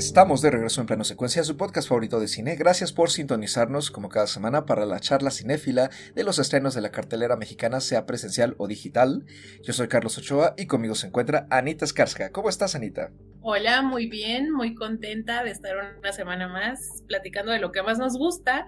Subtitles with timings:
[0.00, 2.56] Estamos de regreso en plano secuencia, su podcast favorito de cine.
[2.56, 6.90] Gracias por sintonizarnos como cada semana para la charla cinéfila de los estrenos de la
[6.90, 9.26] cartelera mexicana, sea presencial o digital.
[9.62, 12.32] Yo soy Carlos Ochoa y conmigo se encuentra Anita Escarska.
[12.32, 13.10] ¿Cómo estás, Anita?
[13.42, 17.98] Hola, muy bien, muy contenta de estar una semana más platicando de lo que más
[17.98, 18.66] nos gusta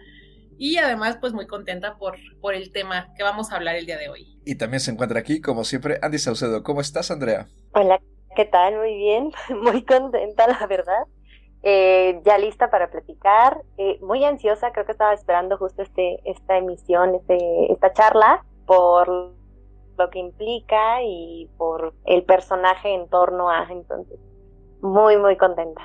[0.59, 3.97] y además pues muy contenta por, por el tema que vamos a hablar el día
[3.97, 4.39] de hoy.
[4.45, 6.63] Y también se encuentra aquí, como siempre, Andy Saucedo.
[6.63, 7.49] ¿Cómo estás, Andrea?
[7.73, 8.03] Hola,
[8.37, 8.77] ¿qué tal?
[8.77, 9.31] Muy bien,
[9.63, 11.05] muy contenta, la verdad.
[11.65, 16.59] Eh, ya lista para platicar, eh, muy ansiosa, creo que estaba esperando justo este, esta
[16.59, 23.69] emisión, este, esta charla, por lo que implica y por el personaje en torno a,
[23.71, 24.19] entonces,
[24.81, 25.83] muy, muy contenta.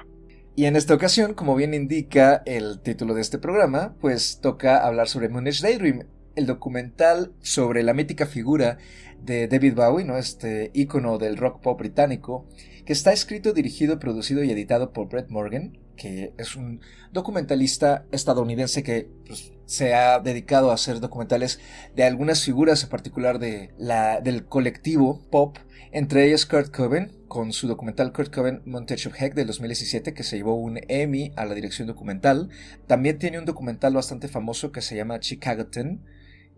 [0.55, 5.07] Y en esta ocasión, como bien indica el título de este programa, pues toca hablar
[5.07, 8.79] sobre Moonage Daydream, el documental sobre la mítica figura
[9.23, 10.17] de David Bowie, ¿no?
[10.17, 12.47] este ícono del rock pop británico,
[12.85, 16.79] que está escrito, dirigido, producido y editado por Brett Morgan, que es un
[17.11, 21.59] documentalista estadounidense que pues, se ha dedicado a hacer documentales
[21.95, 25.57] de algunas figuras en particular de la, del colectivo pop,
[25.91, 30.23] entre ellas Kurt Cobain, con su documental Kurt Cobain Montage of Heck del 2017 que
[30.23, 32.49] se llevó un Emmy a la dirección documental.
[32.87, 36.05] También tiene un documental bastante famoso que se llama Chicagoton,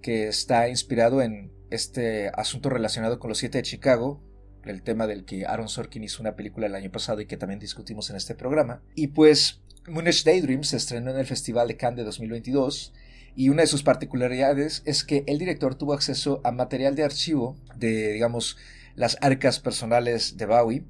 [0.01, 4.21] que está inspirado en este asunto relacionado con los siete de Chicago,
[4.65, 7.59] el tema del que Aaron Sorkin hizo una película el año pasado y que también
[7.59, 8.81] discutimos en este programa.
[8.95, 12.93] Y pues Moonage Daydream se estrenó en el Festival de Cannes de 2022
[13.35, 17.55] y una de sus particularidades es que el director tuvo acceso a material de archivo
[17.75, 18.57] de, digamos,
[18.95, 20.83] las arcas personales de Bowie,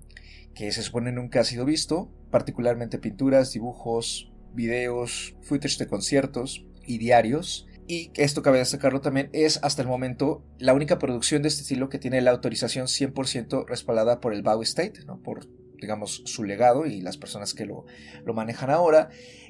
[0.55, 6.97] que se supone nunca ha sido visto, particularmente pinturas, dibujos, videos, footage de conciertos y
[6.97, 11.63] diarios, y esto cabe destacarlo también, es hasta el momento la única producción de este
[11.63, 15.47] estilo que tiene la autorización 100% respaldada por el Bowie State, por
[15.81, 17.85] digamos su legado y las personas que lo,
[18.23, 19.09] lo manejan ahora.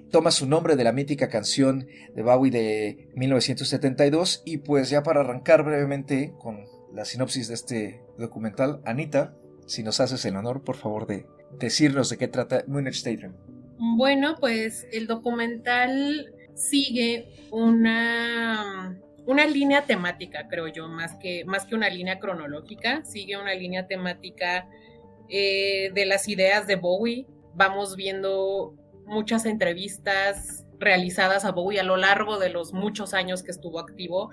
[0.10, 5.20] Toma su nombre de la mítica canción de Bowie de 1972 y pues ya para
[5.20, 6.64] arrancar brevemente con
[6.94, 9.36] la sinopsis de este documental, Anita,
[9.68, 11.26] si nos haces el honor, por favor, de
[11.60, 13.34] decirnos de qué trata Moonage Stadium.
[13.98, 21.76] Bueno, pues el documental sigue una, una línea temática, creo yo, más que, más que
[21.76, 24.68] una línea cronológica, sigue una línea temática
[25.30, 27.26] eh, de las ideas de Bowie.
[27.56, 28.76] Vamos viendo
[29.06, 34.30] muchas entrevistas realizadas a Bowie a lo largo de los muchos años que estuvo activo,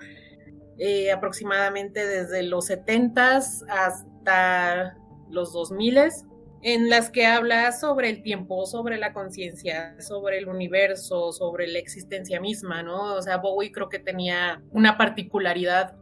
[0.77, 4.97] eh, aproximadamente desde los 70s hasta
[5.29, 6.26] los 2000s
[6.61, 11.79] en las que habla sobre el tiempo, sobre la conciencia, sobre el universo, sobre la
[11.79, 13.15] existencia misma, ¿no?
[13.15, 15.95] O sea, Bowie creo que tenía una particularidad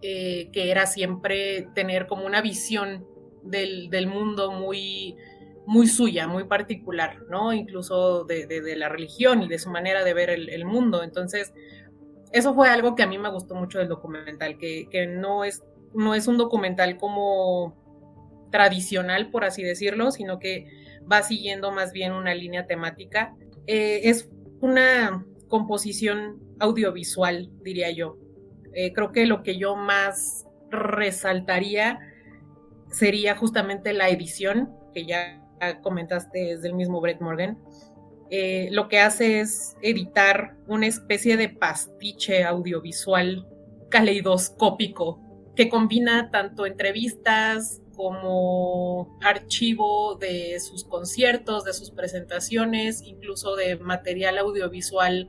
[0.00, 3.06] eh, que era siempre tener como una visión
[3.44, 5.16] del, mundo muy,
[5.66, 7.52] muy suya, muy particular, ¿no?
[7.52, 11.02] Incluso de, la religión y de su manera de ver el, mundo.
[11.02, 11.52] Entonces,
[12.32, 15.62] eso fue algo que a mí me gustó mucho del documental, que, que no, es,
[15.92, 17.81] no es un documental como
[18.52, 20.68] tradicional, por así decirlo, sino que
[21.10, 23.34] va siguiendo más bien una línea temática.
[23.66, 24.30] Eh, es
[24.60, 28.16] una composición audiovisual, diría yo.
[28.74, 31.98] Eh, creo que lo que yo más resaltaría
[32.92, 35.42] sería justamente la edición, que ya
[35.82, 37.58] comentaste es del mismo Brett Morgan.
[38.30, 43.46] Eh, lo que hace es editar una especie de pastiche audiovisual
[43.90, 45.20] caleidoscópico
[45.54, 54.38] que combina tanto entrevistas, como archivo de sus conciertos, de sus presentaciones, incluso de material
[54.38, 55.28] audiovisual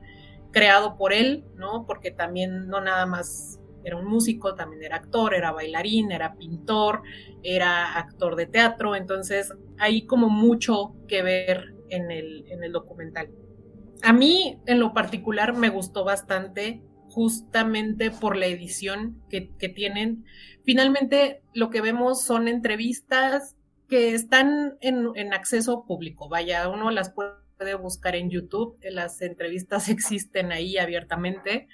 [0.50, 1.86] creado por él, ¿no?
[1.86, 7.02] Porque también no nada más era un músico, también era actor, era bailarín, era pintor,
[7.44, 13.30] era actor de teatro, entonces hay como mucho que ver en el, en el documental.
[14.02, 16.82] A mí en lo particular me gustó bastante
[17.14, 20.24] justamente por la edición que, tienen.
[20.64, 23.54] Finalmente, lo que vemos son entrevistas
[23.88, 26.28] que están en, acceso público.
[26.28, 31.68] Vaya, uno las puede buscar en YouTube, las entrevistas existen ahí abiertamente,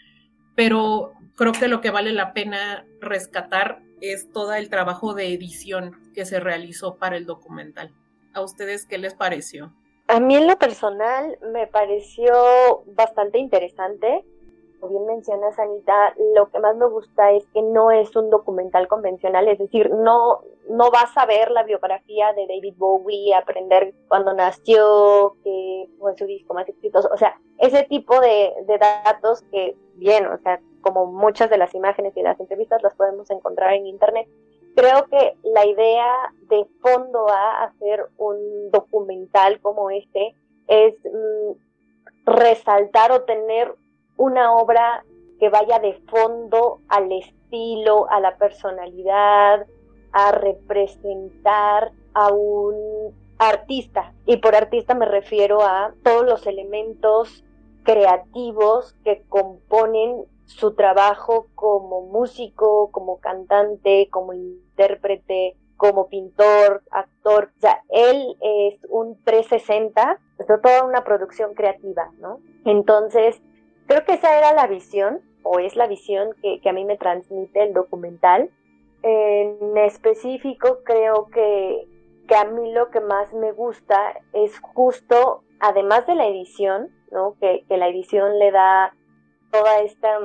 [0.54, 5.96] pero creo que lo que vale la pena rescatar es todo el trabajo de edición
[6.14, 7.94] que se realizó para el documental.
[8.34, 9.72] ¿A ustedes qué les pareció?
[10.06, 14.22] A mí en lo personal me pareció bastante interesante
[14.80, 18.88] como bien mencionas, Anita, lo que más me gusta es que no es un documental
[18.88, 24.32] convencional, es decir, no, no vas a ver la biografía de David Bowie, aprender cuándo
[24.32, 30.26] nació, que fue su disco más exitoso, o sea, ese tipo de, datos que, bien,
[30.26, 34.26] o sea, como muchas de las imágenes y las entrevistas las podemos encontrar en internet.
[34.74, 40.34] Creo que la idea de fondo a hacer un documental como este
[40.68, 41.52] es mm,
[42.24, 43.74] resaltar o tener
[44.20, 45.04] una obra
[45.38, 49.66] que vaya de fondo al estilo, a la personalidad,
[50.12, 54.12] a representar a un artista.
[54.26, 57.42] Y por artista me refiero a todos los elementos
[57.82, 67.52] creativos que componen su trabajo como músico, como cantante, como intérprete, como pintor, actor.
[67.56, 72.40] O sea, él es un 360, es toda una producción creativa, ¿no?
[72.66, 73.40] Entonces,
[73.90, 77.60] creo que esa era la visión, o es la visión que, a mí me transmite
[77.60, 78.48] el documental.
[79.02, 81.88] En específico, creo que,
[82.36, 87.34] a mí lo que más me gusta es justo, además de la edición, ¿no?
[87.40, 88.94] Que, la edición le da
[89.50, 90.20] toda esta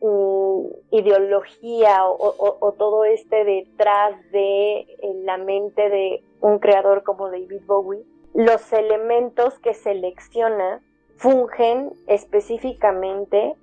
[0.00, 4.86] mm, ideología o, todo este detrás de
[5.24, 10.80] la mente de un creador como David Bowie, los elementos que selecciona
[11.18, 13.54] fungen específicamente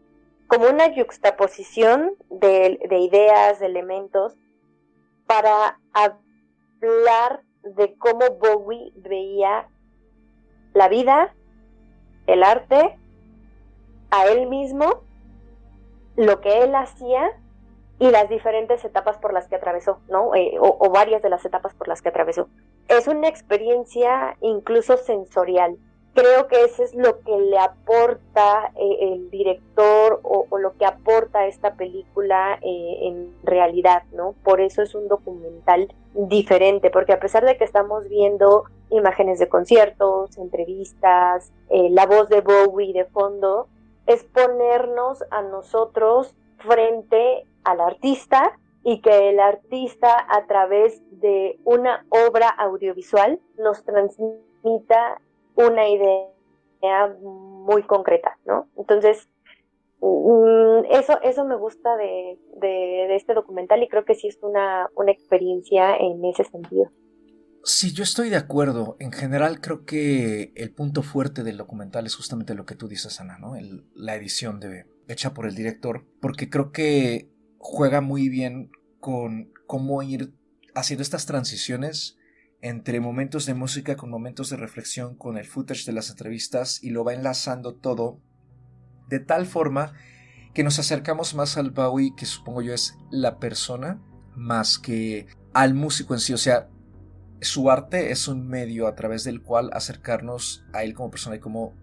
[0.47, 4.37] como una yuxtaposición de, de ideas, de elementos,
[5.25, 9.67] para hablar de cómo Bowie veía
[10.73, 11.33] la vida,
[12.27, 12.99] el arte,
[14.11, 15.01] a él mismo,
[16.15, 17.31] lo que él hacía
[17.99, 20.35] y las diferentes etapas por las que atravesó, ¿no?
[20.35, 22.49] Eh, o, varias de las etapas por las que atravesó.
[22.87, 25.77] Es una experiencia incluso sensorial.
[26.15, 31.45] Creo que eso es lo que le aporta eh, el director o, lo que aporta
[31.45, 34.33] esta película eh, en realidad, ¿no?
[34.43, 39.49] Por eso es un documental diferente, porque a pesar de que estamos viendo imágenes de
[39.49, 43.67] conciertos, entrevistas, la voz de Bowie de fondo,
[44.07, 52.05] es ponernos a nosotros frente al artista y que el artista a través de una
[52.09, 55.19] obra audiovisual nos transmita
[55.55, 58.69] una idea muy concreta, ¿no?
[58.77, 59.27] Entonces,
[60.01, 64.89] mm, eso, eso me gusta de, de, este documental y creo que sí es una,
[64.95, 66.91] una experiencia en ese sentido.
[67.63, 68.95] Sí, yo estoy de acuerdo.
[68.99, 73.19] En general creo que el punto fuerte del documental es justamente lo que tú dices,
[73.19, 73.55] Ana, ¿no?
[73.95, 80.01] la edición de, hecha por el director, porque creo que juega muy bien con cómo
[80.03, 80.33] ir
[80.73, 82.17] haciendo estas transiciones
[82.65, 86.89] entre momentos de música con momentos de reflexión con el footage de las entrevistas y
[86.89, 88.19] lo va enlazando todo
[89.07, 89.93] de tal forma
[90.55, 94.01] que nos acercamos más al Bowie que supongo yo es la persona
[94.35, 96.67] más que al músico en sí, o sea,
[97.39, 101.39] su arte es un medio a través del cual acercarnos a él como persona y
[101.39, 101.75] cómo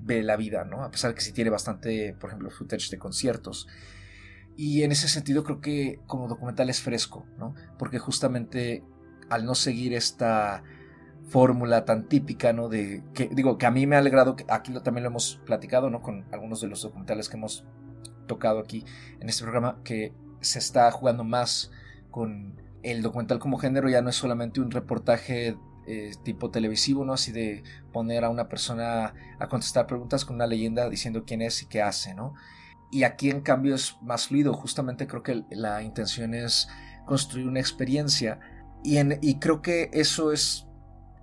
[0.00, 0.82] ve la vida, ¿no?
[0.82, 3.68] A pesar de que sí tiene bastante, por ejemplo, footage de conciertos.
[4.56, 7.54] Y en ese sentido creo que como documental es fresco, ¿no?
[7.78, 8.82] Porque justamente
[9.28, 10.62] al no seguir esta
[11.28, 12.68] fórmula tan típica, ¿no?
[12.68, 15.90] De que digo que a mí me ha alegrado, que aquí también lo hemos platicado,
[15.90, 16.02] ¿no?
[16.02, 17.64] Con algunos de los documentales que hemos
[18.26, 18.84] tocado aquí
[19.20, 21.70] en este programa, que se está jugando más
[22.10, 25.56] con el documental como género ya no es solamente un reportaje
[25.88, 27.12] eh, tipo televisivo, ¿no?
[27.12, 31.62] Así de poner a una persona a contestar preguntas con una leyenda diciendo quién es
[31.62, 32.34] y qué hace, ¿no?
[32.92, 36.68] Y aquí en cambio es más fluido, justamente creo que la intención es
[37.04, 38.38] construir una experiencia
[38.86, 40.66] y, y creo que eso es,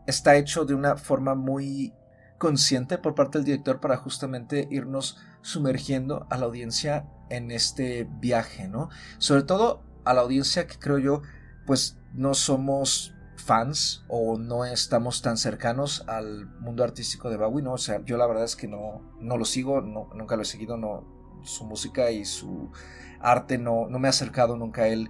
[0.08, 1.94] está hecho de una forma muy
[2.38, 8.68] consciente por parte del director para justamente irnos sumergiendo a la audiencia en este viaje,
[8.68, 8.90] ¿no?
[9.18, 11.22] Sobre todo a la audiencia que creo yo
[11.66, 17.74] pues no somos fans o no estamos tan cercanos al mundo artístico de Bowie, ¿no?
[17.74, 20.78] O sea, yo la verdad es que no, no lo sigo, nunca lo he seguido,
[20.78, 22.72] no, su música y su
[23.20, 25.10] arte no, no me ha acercado nunca a él,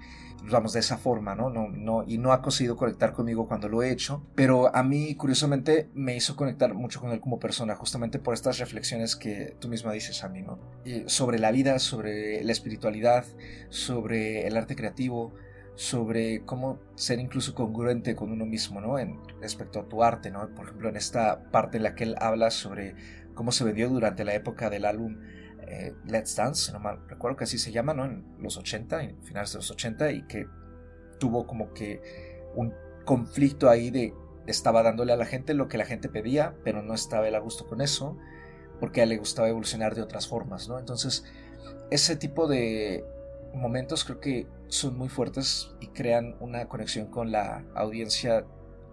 [0.52, 1.50] vamos, de esa forma, ¿no?
[1.50, 5.16] No, no, y no ha conseguido conectar conmigo cuando lo he hecho, pero a mí,
[5.16, 9.68] curiosamente, me hizo conectar mucho con él como persona, justamente por estas reflexiones que tú
[9.68, 10.60] misma dices a mí, ¿no?
[11.08, 13.26] sobre la vida, sobre la espiritualidad,
[13.70, 15.34] sobre el arte creativo,
[15.76, 19.00] sobre cómo ser incluso congruente con uno mismo, ¿no?
[19.00, 20.48] En, respecto a tu arte, ¿no?
[20.50, 22.96] Por ejemplo, en esta parte en la que él habla sobre
[23.34, 25.18] cómo se vendió durante la época del álbum
[25.68, 28.06] eh, Let's Dance, no mal recuerdo que así se llama, ¿no?
[28.06, 30.48] En los 80, en finales de los 80, y que
[31.20, 32.02] tuvo como que
[32.56, 32.74] un
[33.06, 34.14] conflicto ahí de
[34.48, 37.40] estaba dándole a la gente lo que la gente pedía, pero no estaba él a
[37.40, 38.18] gusto con eso,
[38.80, 40.80] porque a él le gustaba evolucionar de otras formas, ¿no?
[40.80, 41.24] Entonces,
[41.92, 43.06] ese tipo de
[43.54, 48.46] momentos creo que son muy fuertes y crean una conexión con la audiencia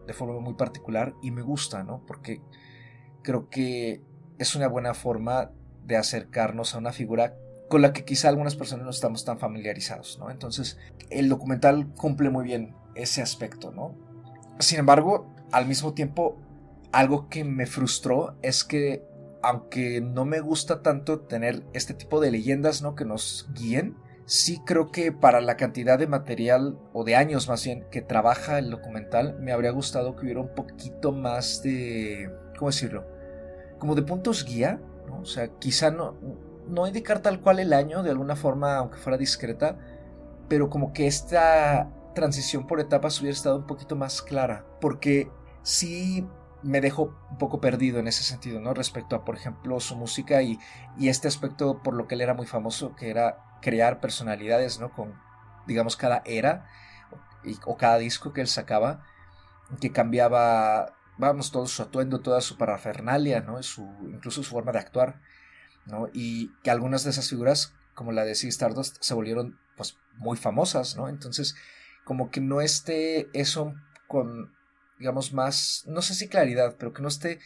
[0.07, 2.05] de forma muy particular y me gusta, ¿no?
[2.07, 2.41] Porque
[3.23, 4.03] creo que
[4.39, 5.50] es una buena forma
[5.91, 7.35] de acercarnos a una figura
[7.69, 10.31] con la que quizá algunas personas no estamos tan familiarizados, ¿no?
[10.31, 10.79] Entonces,
[11.11, 13.95] el documental cumple muy bien ese aspecto, ¿no?
[14.59, 16.39] Sin embargo, al mismo tiempo,
[16.93, 19.05] algo que me frustró es que
[19.43, 22.95] aunque no me gusta tanto tener este tipo de leyendas, ¿no?
[22.95, 27.65] Que nos guíen, sí creo que para la cantidad de material, o de años más
[27.65, 32.71] bien, que trabaja el documental, me habría gustado que hubiera un poquito más de, ¿cómo
[32.71, 33.07] decirlo?
[33.79, 34.81] Como de puntos guía.
[35.21, 36.17] O sea, quizá no,
[36.69, 39.79] no indicar tal cual el año, de alguna forma, aunque fuera discreta,
[40.49, 45.31] pero como que esta transición por etapas hubiera estado un poquito más clara, porque
[45.62, 46.27] sí
[46.62, 48.75] me dejó un poco perdido en ese sentido, ¿no?
[48.75, 50.59] Respecto a, por ejemplo, su música y,
[50.99, 54.91] y este aspecto por lo que él era muy famoso, que era crear personalidades, ¿no?
[54.93, 55.15] Con,
[55.67, 56.67] digamos, cada era
[57.65, 59.03] o, cada disco que él sacaba,
[59.81, 63.62] que cambiaba, vamos, todo su atuendo, toda su parafernalia, ¿no?
[63.62, 65.21] Su, incluso su forma de actuar,
[65.87, 66.09] ¿no?
[66.12, 70.37] Y que algunas de esas figuras, como la de Sea Stardust, se volvieron, pues, muy
[70.37, 71.09] famosas, ¿no?
[71.09, 71.55] Entonces,
[72.05, 73.75] como que no esté eso
[74.09, 74.53] con
[75.00, 77.41] digamos, más, no sé si claridad, pero que no esté,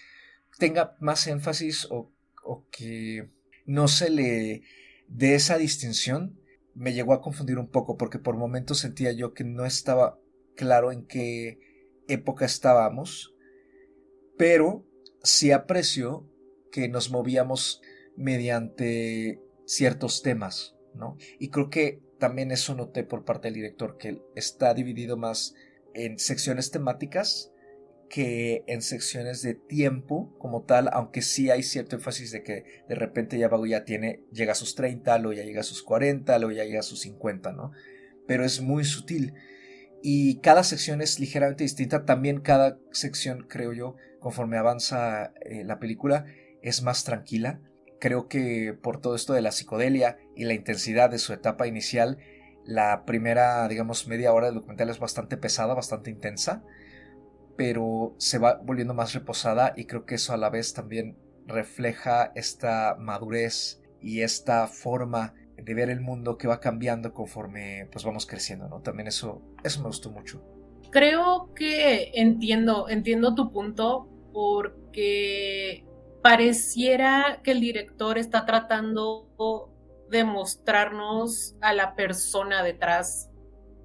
[0.58, 2.10] tenga más énfasis o,
[2.42, 3.30] o que
[3.64, 4.62] no se le
[5.08, 6.36] dé esa distinción,
[6.74, 10.18] me llegó a confundir un poco porque por momentos sentía yo que no estaba
[10.56, 11.60] claro en qué
[12.08, 13.33] época estábamos,
[14.36, 14.84] pero
[15.22, 16.28] sí aprecio
[16.70, 17.80] que nos movíamos
[18.16, 21.16] mediante ciertos temas, ¿no?
[21.38, 25.54] Y creo que también eso noté por parte del director, que está dividido más
[25.94, 27.52] en secciones temáticas
[28.08, 32.94] que en secciones de tiempo como tal, aunque sí hay cierto énfasis de que de
[32.94, 36.38] repente ya Bago ya tiene, llega a sus 30, luego ya llega a sus 40,
[36.38, 37.72] luego ya llega a sus 50, ¿no?
[38.26, 39.34] Pero es muy sutil.
[40.06, 45.78] Y cada sección es ligeramente distinta, también cada sección, creo yo, conforme avanza eh, la
[45.78, 46.26] película,
[46.60, 47.62] es más tranquila.
[48.00, 52.18] Creo que por todo esto de la psicodelia y la intensidad de su etapa inicial,
[52.66, 56.62] la primera, digamos, media hora del documental es bastante pesada, bastante intensa,
[57.56, 62.30] pero se va volviendo más reposada y creo que eso a la vez también refleja
[62.34, 68.26] esta madurez y esta forma de ver el mundo que va cambiando conforme pues vamos
[68.26, 68.80] creciendo, ¿no?
[68.80, 70.42] También eso, eso me gustó mucho.
[70.90, 75.84] Creo que entiendo, entiendo tu punto porque
[76.22, 79.28] pareciera que el director está tratando
[80.10, 83.30] demostrarnos a la persona detrás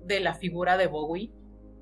[0.05, 1.31] de la figura de Bowie,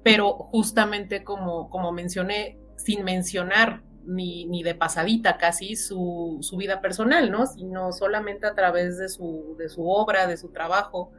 [0.04, 6.82] pero justamente como, como mencioné, sin mencionar ni, ni de pasadita casi su, su, vida
[6.82, 7.46] personal, ¿no?
[7.46, 11.12] Sino solamente a través de su, de su obra, de su trabajo.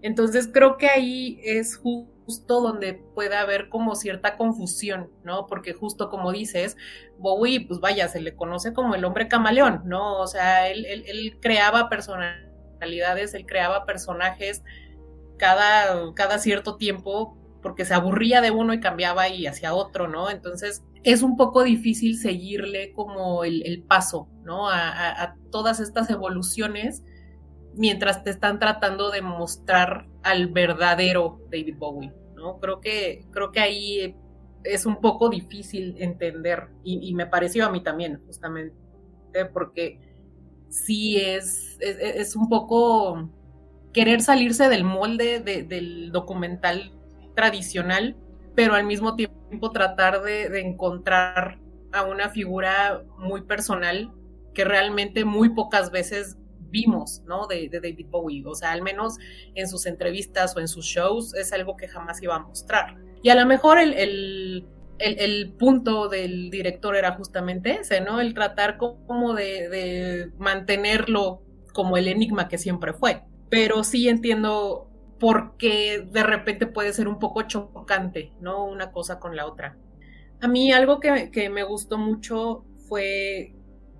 [0.00, 5.46] Entonces creo que ahí es justo donde puede haber como cierta confusión, ¿no?
[5.46, 6.76] Porque justo como dices,
[7.18, 10.18] Bowie, pues vaya, se le conoce como el hombre camaleón, ¿no?
[10.18, 12.52] O sea, él, él, él creaba personalidades
[13.34, 14.62] él creaba personajes
[15.38, 20.30] cada, cada cierto tiempo porque se aburría de uno y cambiaba y hacia otro, ¿no?
[20.30, 24.68] Entonces es un poco difícil seguirle como el, paso, ¿no?
[24.68, 27.02] A, todas estas evoluciones
[27.74, 32.58] mientras te están tratando de mostrar al verdadero David Bowie, ¿no?
[32.58, 34.16] Creo que, creo que ahí
[34.64, 38.76] es un poco difícil entender y, y me pareció a mí también, justamente,
[39.52, 39.98] porque
[40.72, 43.30] sí es, es, un poco
[43.92, 46.92] querer salirse del molde del documental
[47.34, 48.16] tradicional,
[48.54, 51.58] pero al mismo tiempo tratar de, encontrar
[51.92, 54.12] a una figura muy personal
[54.54, 56.36] que realmente muy pocas veces
[56.70, 57.46] vimos, ¿no?
[57.46, 58.44] De, David Bowie.
[58.46, 59.18] O sea, al menos
[59.54, 62.96] en sus entrevistas o en sus shows es algo que jamás iba a mostrar.
[63.22, 64.66] Y a lo mejor el,
[64.98, 68.20] el, punto del director era justamente ese, ¿no?
[68.20, 71.42] El tratar como de, mantenerlo
[71.72, 73.22] como el enigma que siempre fue.
[73.48, 74.88] Pero sí entiendo
[75.22, 78.64] por qué de repente puede ser un poco chocante, ¿no?
[78.64, 79.78] Una cosa con la otra.
[80.40, 83.54] A mí algo que, me gustó mucho fue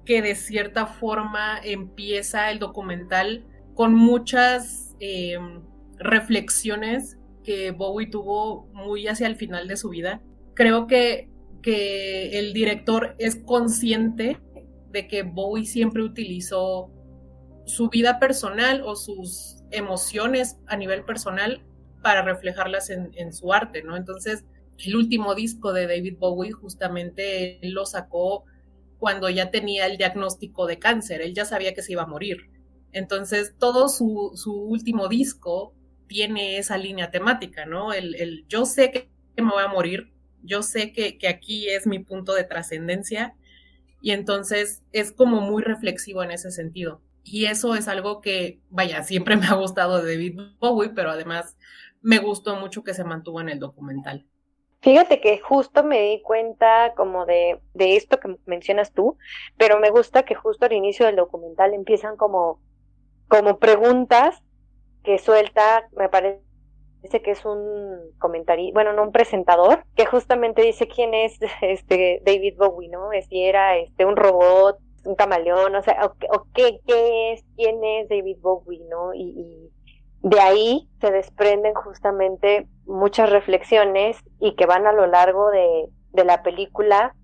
[0.05, 5.39] que de cierta forma empieza el documental con muchas eh,
[5.97, 10.21] reflexiones que Bowie tuvo muy hacia el final de su vida
[10.55, 11.31] creo que,
[11.63, 14.41] que el director es consciente
[14.91, 16.91] de que Bowie siempre utilizó
[17.75, 21.65] su vida personal o sus emociones a nivel personal
[22.03, 23.97] para reflejarlas en, su arte, ¿no?
[23.97, 24.45] Entonces,
[24.79, 28.45] el último disco de David Bowie justamente lo sacó
[28.99, 32.51] cuando ya tenía el diagnóstico de cáncer, él ya sabía que se iba a morir.
[32.93, 35.75] Entonces, todo su, su último disco
[36.07, 37.93] tiene esa línea temática, ¿no?
[37.93, 40.13] El yo sé que me voy a morir,
[40.43, 43.35] yo sé que, aquí es mi punto de trascendencia
[44.01, 47.01] y entonces es como muy reflexivo en ese sentido.
[47.25, 51.57] Y eso es algo que, vaya, siempre me ha gustado de David Bowie, pero además
[52.01, 54.27] me gustó mucho que se mantuvo en el documental.
[54.81, 59.17] Fíjate que justo me di cuenta como de, de esto que mencionas tú,
[59.57, 62.61] pero me gusta que justo al inicio del documental empiezan como,
[63.29, 64.43] como preguntas
[65.05, 66.43] que suelta, me parece
[67.23, 72.55] que es un comentario, bueno, no un presentador, que justamente dice quién es este David
[72.59, 73.11] Bowie, ¿no?
[73.29, 78.09] Si era este un robot, un camaleón, o sea, o, qué, qué es, quién es
[78.09, 79.15] David Bowie, ¿no?
[79.15, 79.71] Y, y
[80.23, 86.25] de ahí se desprenden justamente muchas reflexiones y que van a lo largo de, de
[86.25, 87.15] la película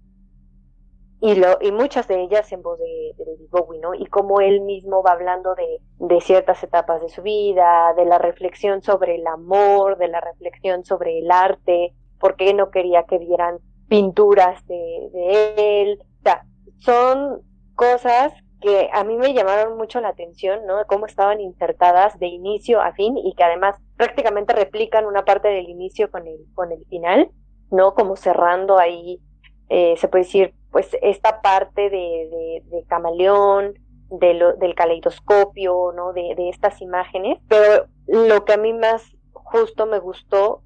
[1.20, 3.94] y, lo, y muchas de ellas en voz de, David Bowie, ¿no?
[3.94, 8.18] Y cómo él mismo va hablando de, de, ciertas etapas de su vida, de la
[8.18, 13.18] reflexión sobre el amor, de la reflexión sobre el arte, por qué no quería que
[13.18, 13.58] vieran
[13.88, 15.98] pinturas de, de él.
[16.00, 16.44] O sea,
[16.78, 17.42] son
[17.78, 20.84] cosas que a mí me llamaron mucho la atención, ¿no?
[20.88, 25.68] Cómo estaban insertadas de inicio a fin y que además prácticamente replican una parte del
[25.68, 27.30] inicio con el, con el final,
[27.70, 27.94] ¿no?
[27.94, 29.20] Como cerrando ahí,
[29.68, 33.74] eh, se puede decir, pues esta parte de, de, camaleón,
[34.10, 36.12] de lo, del caleidoscopio, ¿no?
[36.12, 40.62] De, de estas imágenes, pero lo que a mí más justo me gustó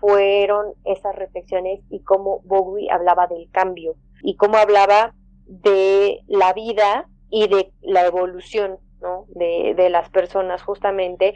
[0.00, 5.14] fueron esas reflexiones y cómo Bowie hablaba del cambio y cómo hablaba
[5.46, 8.78] de la vida y de la evolución
[9.28, 11.34] de, de las personas justamente.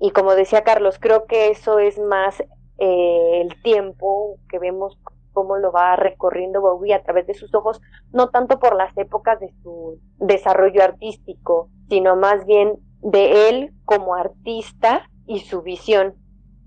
[0.00, 2.40] Y como decía Carlos, creo que eso es más
[2.78, 4.96] eh, el tiempo que vemos
[5.32, 7.80] cómo lo va recorriendo Bowie a través de sus ojos,
[8.12, 14.14] no tanto por las épocas de su desarrollo artístico, sino más bien de él como
[14.14, 16.14] artista y su visión.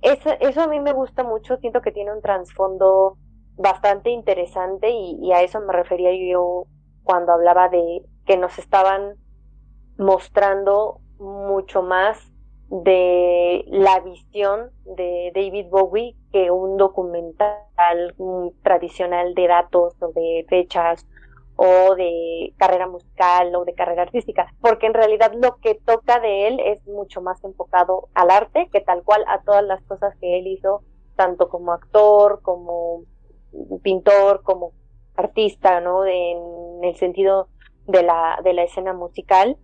[0.01, 3.17] Eso, eso a mí me gusta mucho, siento que tiene un trasfondo
[3.57, 6.65] bastante interesante y, a eso me refería yo
[7.03, 9.15] cuando hablaba de que nos estaban
[9.97, 12.31] mostrando mucho más
[12.69, 18.15] de la visión de David Bowie que un documental
[18.63, 21.05] tradicional de datos o de fechas
[21.57, 26.47] o de carrera musical o de carrera artística, porque en realidad lo que toca de
[26.47, 30.39] él es mucho más enfocado al arte que tal cual a todas las cosas que
[30.39, 30.81] él hizo,
[31.17, 33.03] tanto como actor, como
[33.83, 34.71] pintor, como
[35.15, 36.05] artista, ¿no?
[36.05, 37.47] en el sentido
[37.87, 39.57] de la, de la escena musical.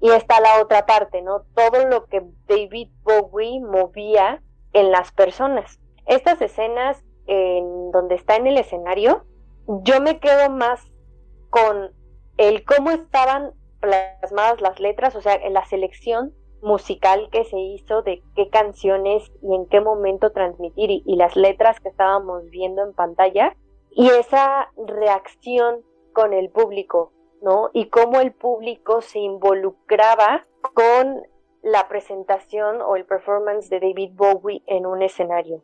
[0.00, 1.42] Y está la otra parte, ¿no?
[1.54, 5.78] Todo lo que David Bowie movía en las personas.
[6.06, 9.24] Estas escenas en donde está en el escenario,
[9.66, 10.80] yo me quedo más
[11.50, 11.90] con
[12.38, 18.02] el cómo estaban plasmadas las letras, o sea, en la selección musical que se hizo
[18.02, 22.92] de qué canciones y en qué momento transmitir y las letras que estábamos viendo en
[22.92, 23.56] pantalla
[23.90, 27.70] y esa reacción con el público, ¿no?
[27.72, 31.22] Y cómo el público se involucraba con
[31.62, 35.62] la presentación o el performance de David Bowie en un escenario.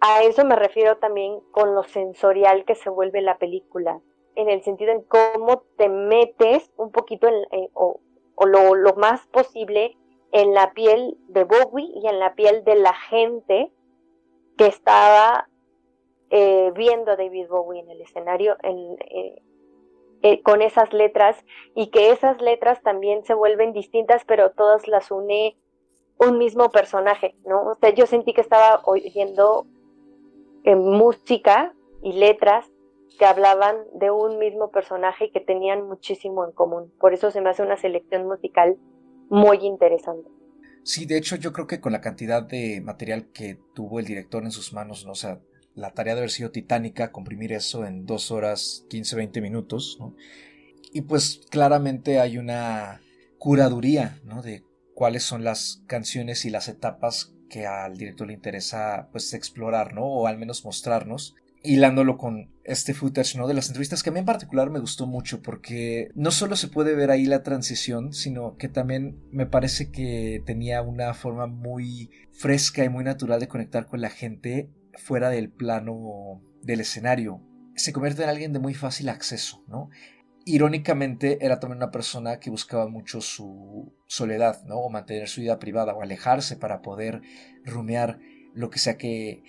[0.00, 4.00] A eso me refiero también con lo sensorial que se vuelve la película,
[4.34, 8.00] en el sentido en cómo te metes un poquito en, o,
[8.44, 9.96] lo, más posible
[10.32, 13.72] en la piel de Bowie y en la piel de la gente
[14.58, 15.48] que estaba
[16.30, 19.42] eh, viendo a David Bowie en el escenario, en, eh,
[20.22, 21.36] eh, con esas letras
[21.74, 25.56] y que esas letras también se vuelven distintas, pero todas las une
[26.18, 27.66] un mismo personaje, ¿no?
[27.66, 29.66] O sea, yo sentí que estaba oyendo
[30.64, 32.66] eh, música y letras
[33.18, 36.92] que hablaban de un mismo personaje y que tenían muchísimo en común.
[36.98, 38.76] Por eso se me hace una selección musical
[39.28, 40.28] muy interesante.
[40.82, 44.42] Sí, de hecho yo creo que con la cantidad de material que tuvo el director
[44.42, 45.12] en sus manos, ¿no?
[45.12, 45.40] o sea,
[45.76, 49.98] la tarea de haber sido titánica, comprimir eso en dos horas 15, 20 minutos.
[50.92, 53.02] Y pues claramente hay una
[53.38, 54.42] curaduría, ¿no?
[54.42, 59.94] De cuáles son las canciones y las etapas que al director le interesa pues explorar,
[59.94, 60.04] ¿no?
[60.06, 61.36] O al menos mostrarnos
[61.66, 63.46] hilándolo con este footage, ¿no?
[63.46, 66.68] De las entrevistas que a mí en particular me gustó mucho porque no solo se
[66.68, 72.10] puede ver ahí la transición, sino que también me parece que tenía una forma muy
[72.32, 77.42] fresca y muy natural de conectar con la gente fuera del plano del escenario.
[77.74, 79.90] Se convierte en alguien de muy fácil acceso, ¿no?
[80.44, 84.76] Irónicamente, era también una persona que buscaba mucho su soledad, ¿no?
[84.76, 87.20] O mantener su vida privada, o alejarse para poder
[87.64, 88.20] rumear
[88.54, 89.42] lo que sea que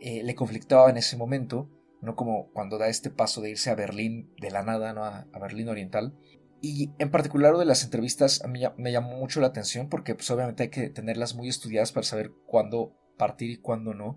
[0.00, 1.68] eh, le conflictaba en ese momento,
[2.00, 2.14] ¿no?
[2.14, 5.04] Como cuando da este paso de irse a Berlín de la nada, ¿no?
[5.04, 6.14] A, Berlín Oriental.
[6.60, 10.14] Y en particular lo de las entrevistas a mí me llamó mucho la atención porque
[10.14, 14.16] pues obviamente hay que tenerlas muy estudiadas para saber cuándo partir y cuándo no.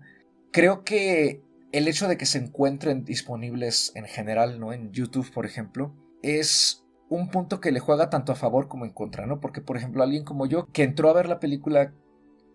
[0.52, 4.72] Creo que el hecho de que se encuentren disponibles en general, ¿no?
[4.72, 8.92] En YouTube, por ejemplo, es un punto que le juega tanto a favor como en
[8.92, 9.40] contra, ¿no?
[9.40, 11.94] Porque, por ejemplo, alguien como yo, que entró a ver la película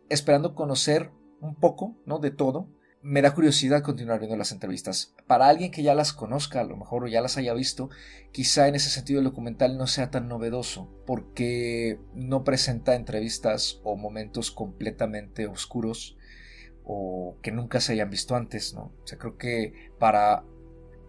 [0.09, 2.19] esperando conocer un poco, ¿no?
[2.19, 2.69] De todo,
[3.01, 5.13] me da curiosidad continuar viendo las entrevistas.
[5.27, 7.89] Para alguien que ya las conozca, a lo mejor o ya las haya visto,
[8.31, 13.95] quizá en ese sentido el documental no sea tan novedoso, porque no presenta entrevistas o
[13.95, 16.14] momentos completamente oscuros
[16.85, 18.93] o que nunca se hayan visto antes, ¿no?
[19.03, 20.43] O sea, creo que para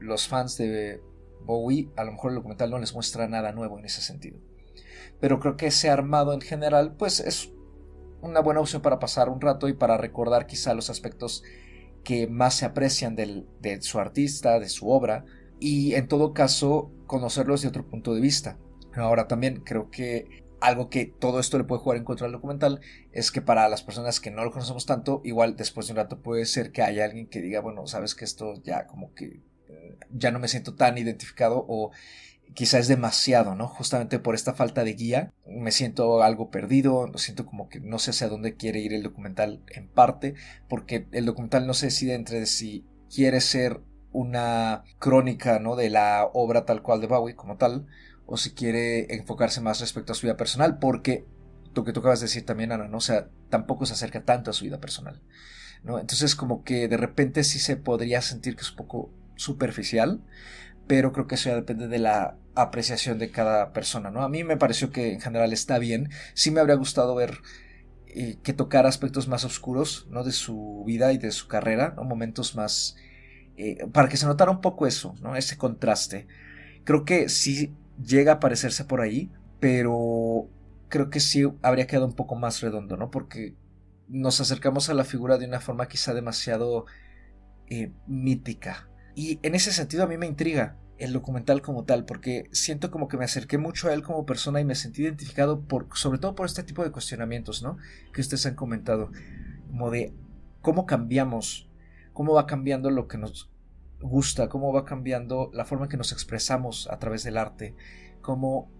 [0.00, 1.00] los fans de
[1.44, 4.38] Bowie, a lo mejor el documental no les muestra nada nuevo en ese sentido.
[5.20, 7.52] Pero creo que ese armado en general, pues es
[8.20, 11.44] una buena opción para pasar un rato y para recordar quizá los aspectos
[12.04, 15.24] que más se aprecian de su artista, de su obra,
[15.58, 18.58] y en todo caso conocerlos de otro punto de vista.
[18.94, 22.80] Ahora también creo que algo que todo esto le puede jugar en contra del documental
[23.12, 26.20] es que para las personas que no lo conocemos tanto, igual después de un rato
[26.20, 29.98] puede ser que haya alguien que diga, bueno, sabes que esto ya como que eh,
[30.10, 31.90] ya no me siento tan identificado o
[32.54, 33.68] quizá es demasiado, ¿no?
[33.68, 38.10] Justamente por esta falta de guía, me siento algo perdido, siento como que no sé
[38.10, 40.34] hacia dónde quiere ir el documental en parte,
[40.68, 43.80] porque el documental no se decide entre si quiere ser
[44.12, 45.76] una crónica, ¿no?
[45.76, 47.86] De la obra tal cual de Bowie como tal,
[48.26, 51.24] o si quiere enfocarse más respecto a su vida personal, porque
[51.74, 52.98] lo que tú acabas de decir también, Ana, ¿no?
[52.98, 55.22] O sea, tampoco se acerca tanto a su vida personal,
[55.84, 55.98] ¿no?
[55.98, 60.22] Entonces como que de repente sí se podría sentir que es un poco superficial,
[60.86, 64.22] pero creo que eso ya depende de la apreciación de cada persona, ¿no?
[64.22, 67.38] A mí me pareció que en general está bien, sí me habría gustado ver
[68.06, 70.24] eh, que tocara aspectos más oscuros, ¿no?
[70.24, 72.04] De su vida y de su carrera, ¿no?
[72.04, 72.96] Momentos más...
[73.58, 75.36] Eh, para que se notara un poco eso, ¿no?
[75.36, 76.26] Ese contraste.
[76.84, 79.30] Creo que sí llega a parecerse por ahí,
[79.60, 80.48] pero
[80.88, 83.10] creo que sí habría quedado un poco más redondo, ¿no?
[83.10, 83.54] Porque
[84.08, 86.86] nos acercamos a la figura de una forma quizá demasiado
[87.68, 92.48] eh, mítica, y en ese sentido a mí me intriga el documental como tal, porque
[92.52, 95.88] siento como que me acerqué mucho a él como persona y me sentí identificado por,
[95.94, 97.78] sobre todo por este tipo de cuestionamientos, ¿no?
[98.12, 99.10] Que ustedes han comentado,
[99.68, 100.12] como de
[100.60, 101.70] cómo cambiamos,
[102.12, 103.50] cómo va cambiando lo que nos
[104.08, 107.74] gusta, cómo va cambiando la forma en que nos expresamos a través del arte,
[108.22, 108.70] cómo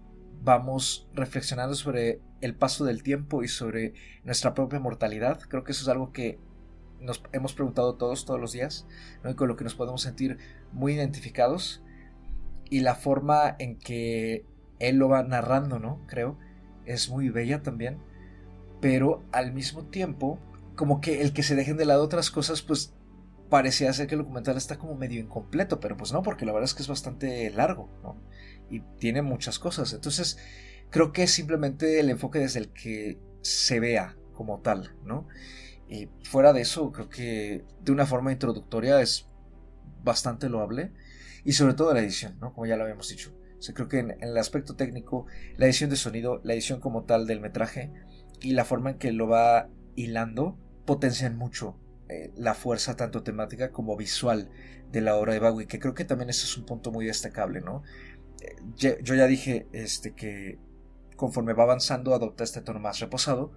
[0.41, 5.39] vamos reflexionando sobre el paso del tiempo y sobre nuestra propia mortalidad.
[5.41, 6.39] Creo que eso es algo que
[6.99, 8.87] nos hemos preguntado todos, todos los días,
[9.27, 10.37] y con lo que nos podemos sentir
[10.71, 11.83] muy identificados.
[12.69, 14.45] Y la forma en que
[14.79, 16.01] él lo va narrando, ¿no?
[16.07, 16.37] Creo,
[16.85, 17.97] es muy bella también.
[18.81, 20.39] Pero al mismo tiempo,
[20.75, 22.93] como que el que se dejen de lado otras cosas, pues
[23.49, 26.65] parecía ser que el documental está como medio incompleto, pero pues no, porque la verdad
[26.65, 28.21] es que es bastante largo, ¿no?
[28.69, 29.93] Y tiene muchas cosas.
[29.93, 30.37] Entonces,
[30.89, 35.27] creo que es simplemente el enfoque desde el que se vea como tal, ¿no?
[35.89, 39.27] Y fuera de eso, creo que de una forma introductoria es
[40.03, 40.91] bastante loable.
[41.45, 42.53] Y sobre todo la edición, ¿no?
[42.53, 43.33] Como ya lo habíamos dicho.
[43.57, 47.25] O creo que en, el aspecto técnico, la edición de sonido, la edición como tal
[47.25, 47.91] del metraje
[48.41, 51.77] y la forma en que lo va hilando potencian mucho
[52.09, 54.49] eh, la fuerza tanto temática como visual
[54.91, 57.61] de la obra de Bowie, que creo que también ese es un punto muy destacable,
[57.61, 57.83] ¿no?
[58.41, 58.55] Eh,
[59.01, 60.59] yo ya dije este, que
[61.17, 63.51] conforme va avanzando adopta este tono más reposado,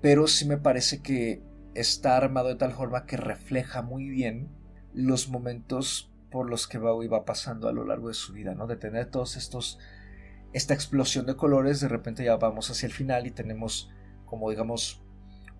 [0.00, 1.42] pero sí me parece que
[1.74, 4.48] está armado de tal forma que refleja muy bien
[4.94, 8.66] los momentos por los que Bowie va pasando a lo largo de su vida, ¿no?
[8.66, 9.78] De tener todos estos,
[10.54, 13.90] esta explosión de colores, de repente ya vamos hacia el final y tenemos
[14.24, 15.01] como digamos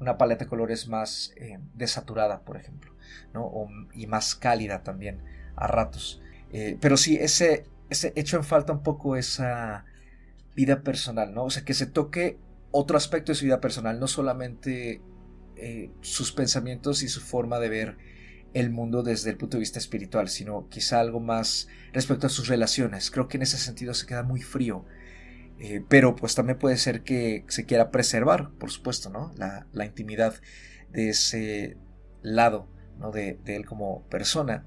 [0.02, 2.94] una paleta de colores más eh, desaturada, por ejemplo,
[3.32, 3.50] ¿no?
[3.94, 5.22] y más cálida también
[5.56, 6.20] a ratos.
[6.52, 9.84] Eh, pero sí, ese, ese hecho en falta un poco esa
[10.54, 11.44] vida personal, ¿no?
[11.44, 12.38] O sea, que se toque
[12.70, 15.00] otro aspecto de su vida personal, no solamente
[15.56, 17.96] eh, sus pensamientos y su forma de ver
[18.54, 22.48] el mundo desde el punto de vista espiritual, sino quizá algo más respecto a sus
[22.48, 23.10] relaciones.
[23.10, 24.84] Creo que en ese sentido se queda muy frío.
[25.64, 29.32] Eh, pero pues también puede ser que se quiera preservar, por supuesto, ¿no?
[29.36, 30.34] La, intimidad
[30.90, 31.76] de ese
[32.20, 32.66] lado,
[32.98, 33.12] ¿no?
[33.12, 34.66] De, él como persona.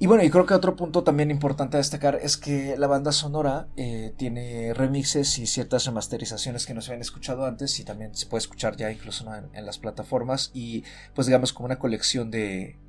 [0.00, 3.12] Y bueno, y creo que otro punto también importante a destacar es que la banda
[3.12, 8.12] sonora eh, tiene remixes y ciertas remasterizaciones que no se habían escuchado antes y también
[8.16, 10.82] se puede escuchar ya incluso en, las plataformas y
[11.14, 12.80] pues digamos como una colección de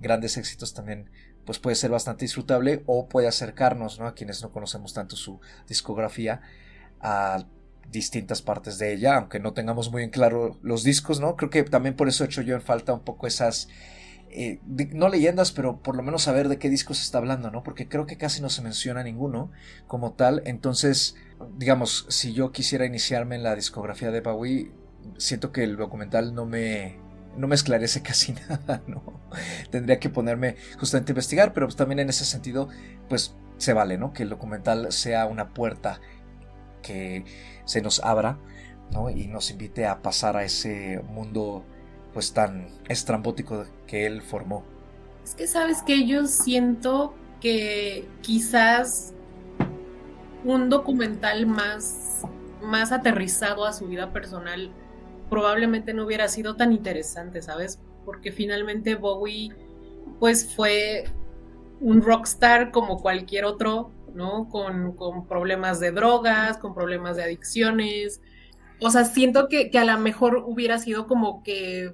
[0.00, 1.10] grandes éxitos también
[1.44, 4.06] pues puede ser bastante disfrutable o puede acercarnos ¿no?
[4.06, 6.40] a quienes no conocemos tanto su discografía
[7.02, 7.44] a
[7.90, 11.36] distintas partes de ella, aunque no tengamos muy en claro los discos, ¿no?
[11.36, 13.68] Creo que también por eso he hecho yo en falta un poco esas
[14.34, 14.60] eh,
[14.92, 17.62] no leyendas, pero por lo menos saber de qué disco se está hablando, ¿no?
[17.62, 19.50] Porque creo que casi no se menciona ninguno
[19.86, 20.42] como tal.
[20.46, 21.16] Entonces,
[21.58, 24.72] digamos, si yo quisiera iniciarme en la discografía de Bowie,
[25.18, 26.98] siento que el documental no me,
[27.36, 29.20] no me esclarece casi nada, ¿no?
[29.70, 32.70] Tendría que ponerme justamente a investigar, pero pues también en ese sentido,
[33.10, 34.14] pues se vale, ¿no?
[34.14, 36.00] Que el documental sea una puerta
[36.82, 37.24] que
[37.64, 38.38] se nos abra,
[38.92, 39.10] ¿no?
[39.10, 41.64] Y nos invite a pasar a ese mundo
[42.12, 44.64] pues tan estrambótico que él formó
[45.24, 49.14] Es que sabes que yo siento que quizás
[50.44, 52.22] un documental más,
[52.60, 54.70] más aterrizado a su vida personal
[55.30, 57.78] probablemente no hubiera sido tan interesante, ¿sabes?
[58.04, 59.52] Porque finalmente Bowie
[60.20, 61.04] pues fue
[61.80, 64.48] un rockstar como cualquier otro, ¿no?
[64.48, 68.20] Con, con problemas de drogas, con problemas de adicciones.
[68.80, 71.92] O sea, siento que, que a lo mejor hubiera sido como que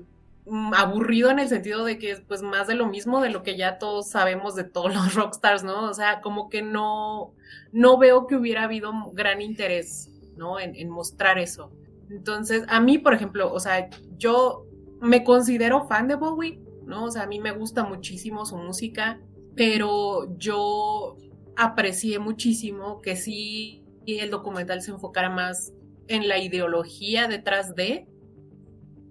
[0.51, 3.43] Mm, aburrido en el sentido de que es pues más de lo mismo de lo
[3.43, 5.91] que ya todos sabemos de todos los rockstars, ¿no?
[5.91, 7.35] O sea, como que no,
[7.73, 10.59] no veo que hubiera habido gran interés, ¿no?
[10.59, 11.71] En, mostrar eso.
[12.11, 14.65] Entonces, a mí, por ejemplo, o sea, yo
[15.01, 17.05] me considero fan de Bowie, ¿no?
[17.05, 19.21] O sea, a mí me gusta muchísimo su música,
[19.55, 21.17] pero yo
[21.59, 25.75] aprecié muchísimo que sí el documental se enfocara más
[26.07, 28.07] en la ideología detrás de,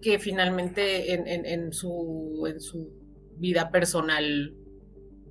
[0.01, 2.89] que finalmente en, su, en su
[3.37, 4.55] vida personal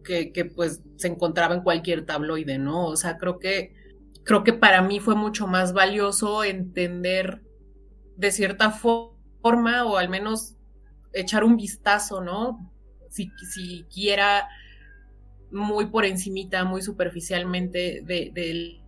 [0.05, 2.87] que, pues se encontraba en cualquier tabloide, ¿no?
[2.87, 3.74] O sea, creo que,
[4.22, 7.42] creo que para mí fue mucho más valioso entender
[8.16, 10.55] de cierta forma o al menos
[11.12, 12.72] echar un vistazo, ¿no?
[13.11, 14.48] Si, siquiera
[15.50, 18.80] muy por encimita, muy superficialmente de, de,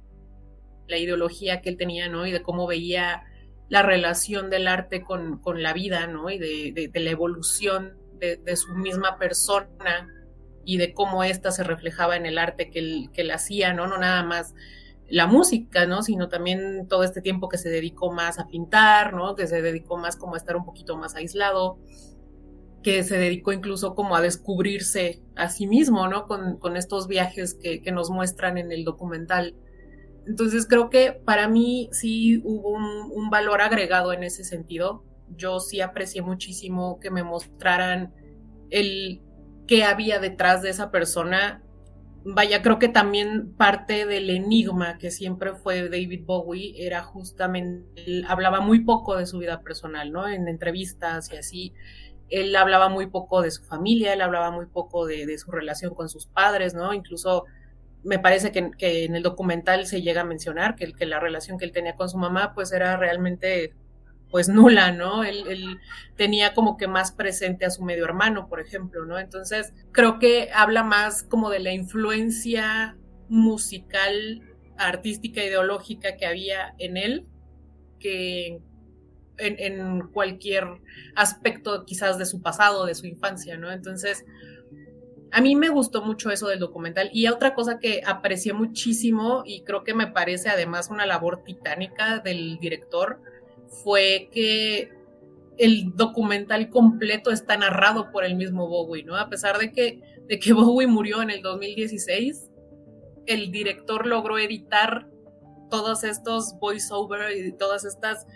[0.86, 2.26] la ideología que él tenía, ¿no?
[2.26, 3.24] Y de cómo veía
[3.68, 6.30] la relación del arte con, la vida, ¿no?
[6.30, 10.08] Y de, la evolución de, su misma persona
[10.64, 13.86] y de cómo ésta se reflejaba en el arte que él, que hacía, ¿no?
[13.86, 14.54] No nada más
[15.08, 16.02] la música, ¿no?
[16.02, 19.34] Sino también todo este tiempo que se dedicó más a pintar, ¿no?
[19.34, 21.78] Que se dedicó más como a estar un poquito más aislado,
[22.82, 26.26] que se dedicó incluso como a descubrirse a sí mismo, ¿no?
[26.26, 29.54] Con, estos viajes que, que nos muestran en el documental.
[30.28, 35.02] Entonces creo que para mí sí hubo un, valor agregado en ese sentido.
[35.34, 38.12] Yo sí aprecié muchísimo que me mostraran
[38.68, 39.22] el
[39.66, 41.62] qué había detrás de esa persona.
[42.26, 48.26] Vaya, creo que también parte del enigma que siempre fue David Bowie era justamente, él
[48.28, 50.28] hablaba muy poco de su vida personal, ¿no?
[50.28, 51.74] En entrevistas y así.
[52.30, 56.08] Él hablaba muy poco de su familia, él hablaba muy poco de, su relación con
[56.08, 56.92] sus padres, ¿no?
[56.92, 57.44] Incluso
[58.04, 61.72] me parece que, en el documental se llega a mencionar que, la relación que él
[61.72, 63.74] tenía con su mamá pues era realmente
[64.30, 65.24] pues nula, ¿no?
[65.24, 65.78] Él,
[66.16, 69.18] tenía como que más presente a su medio hermano, por ejemplo, ¿no?
[69.18, 72.96] Entonces creo que habla más como de la influencia
[73.28, 74.42] musical,
[74.76, 77.26] artística, ideológica que había en él
[77.98, 78.60] que
[79.38, 80.66] en, cualquier
[81.14, 83.70] aspecto quizás de su pasado, de su infancia, ¿no?
[83.70, 84.24] Entonces
[85.30, 89.62] a mí me gustó mucho eso del documental y otra cosa que aprecié muchísimo y
[89.62, 93.20] creo que me parece además una labor titánica del director
[93.68, 94.90] fue que
[95.58, 99.16] el documental completo está narrado por el mismo Bowie, ¿no?
[99.16, 102.50] A pesar de que, de que Bowie murió en el 2016,
[103.26, 105.08] el director logró editar
[105.68, 108.26] todos estos voiceovers y todas estas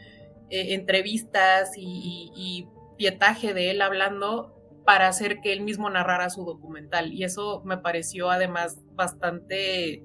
[0.53, 7.13] eh, entrevistas y, pietaje de él hablando para hacer que él mismo narrara su documental.
[7.13, 10.05] Y eso me pareció además bastante,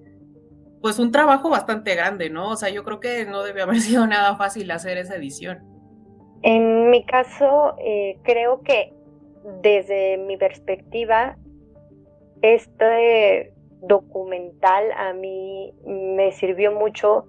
[0.81, 2.51] pues un trabajo bastante grande, ¿no?
[2.51, 5.59] O sea, yo creo que no debe haber sido nada fácil hacer esa edición.
[6.43, 8.93] En mi caso, eh, creo que
[9.61, 11.37] desde mi perspectiva,
[12.41, 17.25] este documental a mí me sirvió mucho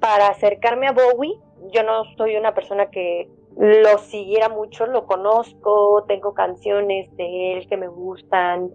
[0.00, 1.38] para acercarme a Bowie.
[1.72, 7.68] Yo no soy una persona que lo siguiera mucho, lo conozco, tengo canciones de él
[7.68, 8.70] que me gustan,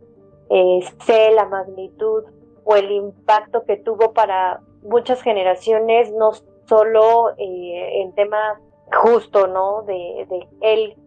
[0.50, 2.24] eh, sé la magnitud
[2.66, 6.32] o el impacto que tuvo para muchas generaciones, no
[6.68, 8.60] solo eh, en tema
[8.92, 9.84] justo, ¿no?
[9.84, 10.28] De,
[10.62, 10.98] él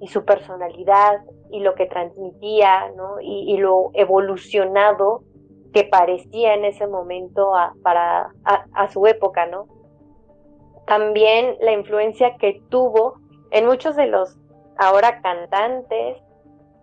[0.00, 3.20] y su personalidad y lo que transmitía, ¿no?
[3.20, 5.22] Y, lo evolucionado
[5.72, 9.68] que parecía en ese momento para a su época, ¿no?
[10.86, 13.14] También la influencia que tuvo
[13.50, 14.38] en muchos de los
[14.78, 16.18] ahora cantantes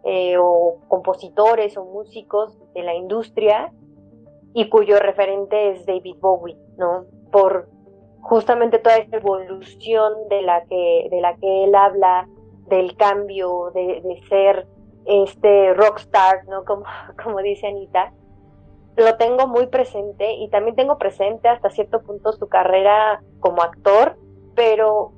[0.04, 3.72] eh, o compositores o músicos de la industria
[4.54, 7.06] y cuyo referente es David Bowie, ¿no?
[7.32, 7.70] Por
[8.22, 12.28] justamente toda esta evolución de la que, de la que él habla,
[12.68, 14.68] del cambio, de, de ser
[15.06, 16.63] este rockstar, ¿no?
[16.66, 16.84] Como,
[17.24, 18.13] como dice Anita,
[18.96, 24.18] lo tengo muy presente y también tengo presente hasta cierto punto su carrera como actor,
[24.56, 25.14] pero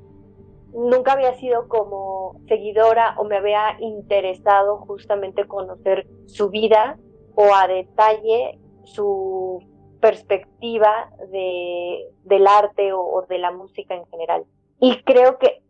[0.73, 6.97] nunca había sido como seguidora o me había interesado justamente conocer su vida
[7.35, 9.61] o a detalle su
[9.99, 14.45] perspectiva de, del arte o, de la música en general.
[14.79, 15.63] Y creo que,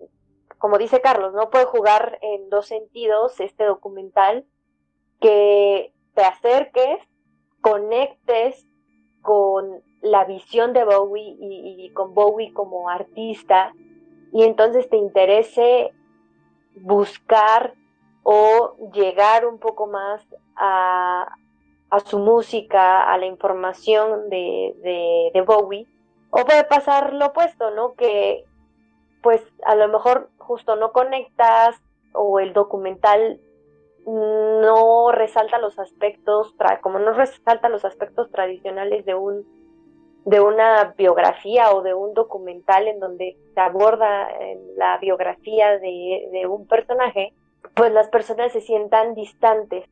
[0.57, 4.45] como dice Carlos, no puede jugar en dos sentidos este documental
[5.21, 6.99] que te acerques,
[7.65, 8.63] conectes
[9.23, 13.73] con la visión de Bowie y, con Bowie como artista
[14.31, 15.91] y entonces te interese
[16.75, 17.73] buscar
[18.21, 20.21] o llegar un poco más
[20.55, 21.27] a,
[22.05, 25.87] su música, a la información de, de, Bowie,
[26.29, 27.93] o puede pasar lo opuesto, ¿no?
[27.93, 28.45] Que
[29.23, 31.81] pues a lo mejor justo no conectas
[32.13, 33.39] o el documental
[34.05, 39.45] no resalta los aspectos, como no resalta los aspectos tradicionales de un
[40.25, 46.47] de una biografía o de un documental en donde se aborda eh, la biografía de,
[46.49, 47.31] un personaje,
[47.75, 49.87] pues las personas se sientan distantes.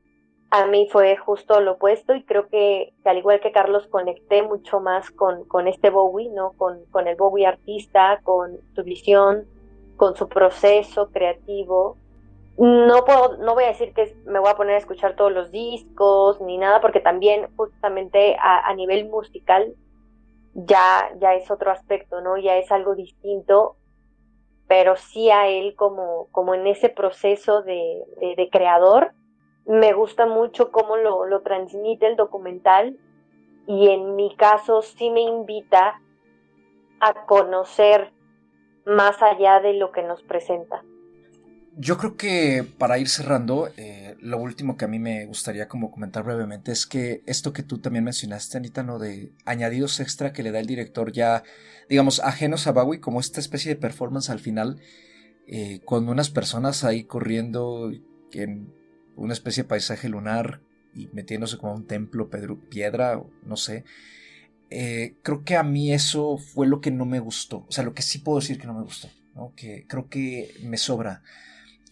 [0.49, 4.79] A mí fue justo lo opuesto y creo que, al igual que Carlos conecté mucho
[4.79, 6.53] más con, con este Bowie, ¿no?
[6.53, 9.45] Con, con el Bowie artista, con su visión,
[9.97, 11.97] con su proceso creativo
[12.57, 15.51] no puedo, no voy a decir que me voy a poner a escuchar todos los
[15.51, 19.73] discos ni nada, porque también justamente a, nivel musical
[20.53, 22.37] ya, ya es otro aspecto, ¿no?
[22.37, 23.77] Ya es algo distinto,
[24.67, 28.03] pero sí a él como, como en ese proceso de,
[28.37, 29.13] de, creador,
[29.65, 32.99] me gusta mucho cómo lo, lo transmite el documental
[33.65, 36.01] y en mi caso sí me invita
[36.99, 38.13] a conocer
[38.85, 40.83] más allá de lo que nos presenta.
[41.75, 45.89] Yo creo que para ir cerrando, eh, lo último que a mí me gustaría como
[45.89, 48.99] comentar brevemente es que esto que tú también mencionaste, Anita, ¿no?
[48.99, 51.43] De añadidos extra que le da el director ya,
[51.89, 54.79] digamos, ajenos a Bowie, como esta especie de performance al final,
[55.47, 57.91] eh, con unas personas ahí corriendo
[58.33, 58.71] en
[59.15, 60.61] una especie de paisaje lunar
[60.93, 62.29] y metiéndose como un templo,
[62.69, 63.83] piedra, no sé.
[64.69, 67.65] Eh, creo que a mí eso fue lo que no me gustó.
[67.67, 69.09] O sea, lo que sí puedo decir que no me gustó.
[69.55, 71.23] Que creo que me sobra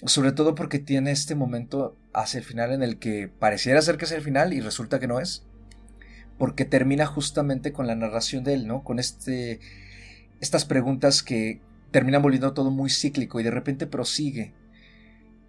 [0.05, 4.05] sobre todo porque tiene este momento hacia el final en el que pareciera ser que
[4.05, 5.43] es el final y resulta que no es.
[6.37, 8.83] Porque termina justamente con la narración de él, ¿no?
[8.83, 9.59] Con este.
[10.39, 11.61] Estas preguntas que
[11.91, 14.53] terminan volviendo todo muy cíclico y de repente prosigue.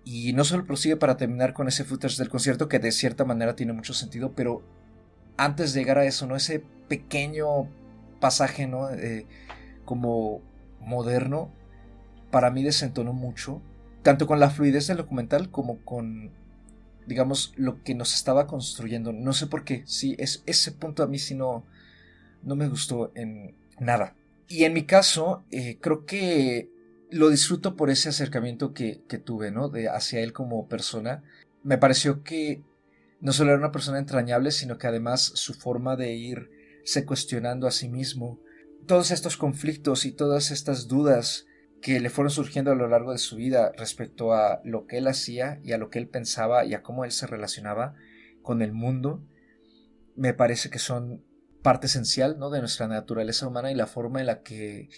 [0.04, 3.56] Y no solo prosigue para terminar con ese footage del concierto, que de cierta manera
[3.56, 4.62] tiene mucho sentido, pero
[5.38, 6.36] antes de llegar a eso, ¿no?
[6.36, 7.70] Ese pequeño
[8.20, 8.88] pasaje, ¿no?
[9.84, 10.42] como
[10.80, 11.50] moderno,
[12.30, 13.62] para mí desentonó mucho
[14.02, 16.30] tanto con la fluidez del documental como con,
[17.06, 19.12] digamos, lo que nos estaba construyendo.
[19.12, 21.64] No sé por qué, sí, es, ese punto a mí sí no,
[22.42, 24.14] no me gustó en nada.
[24.48, 26.68] Y en mi caso, eh, creo que
[27.10, 29.68] lo disfruto por ese acercamiento que, que tuve, ¿no?
[29.68, 31.22] De, hacia él como persona.
[31.62, 32.62] Me pareció que
[33.20, 37.70] no solo era una persona entrañable, sino que además su forma de irse cuestionando a
[37.70, 38.40] sí mismo,
[38.86, 41.46] todos estos conflictos y todas estas dudas
[41.82, 45.08] que le fueron surgiendo a lo largo de su vida respecto a lo que él
[45.08, 47.94] hacía y a lo que él pensaba y a cómo él se relacionaba
[48.40, 49.26] con el mundo,
[50.14, 51.24] me parece que son
[51.60, 52.50] parte esencial ¿no?
[52.50, 54.90] de nuestra naturaleza humana y la forma en la que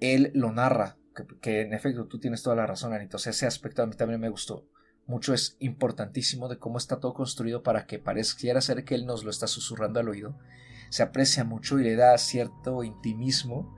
[0.00, 0.98] él lo narra,
[1.42, 4.28] que, en efecto tú tienes toda la razón, Anito, ese aspecto a mí también me
[4.28, 4.68] gustó
[5.06, 9.24] mucho, es importantísimo de cómo está todo construido para que pareciera ser que él nos
[9.24, 10.38] lo está susurrando al oído,
[10.90, 13.74] se aprecia mucho y le da cierto intimismo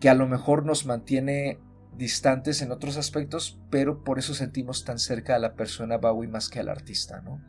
[0.00, 1.58] que a lo mejor nos mantiene
[1.96, 6.48] distantes en otros aspectos, pero por eso sentimos tan cerca a la persona Bowie más
[6.48, 7.42] que al artista, ¿no?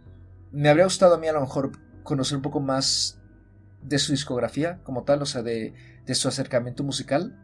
[0.51, 1.71] Me habría gustado a mí a lo mejor
[2.03, 3.19] conocer un poco más
[3.83, 5.73] de su discografía como tal, o sea, de,
[6.07, 7.37] su acercamiento musical,